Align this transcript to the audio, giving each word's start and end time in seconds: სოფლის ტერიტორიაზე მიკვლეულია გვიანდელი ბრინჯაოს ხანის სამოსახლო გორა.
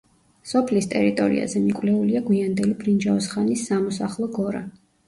სოფლის 0.51 0.87
ტერიტორიაზე 0.93 1.61
მიკვლეულია 1.67 2.25
გვიანდელი 2.31 2.77
ბრინჯაოს 2.83 3.31
ხანის 3.37 3.71
სამოსახლო 3.71 4.35
გორა. 4.43 4.67